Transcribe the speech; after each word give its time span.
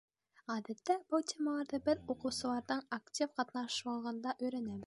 Ғәҙәттә, 0.51 0.95
был 1.15 1.25
темаларҙы 1.33 1.81
беҙ 1.89 2.03
уҡыусыларҙың 2.15 2.85
актив 3.01 3.33
ҡатнашлығында 3.41 4.39
өйрәнәбеҙ. 4.39 4.79